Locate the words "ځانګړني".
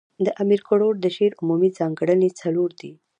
1.79-2.29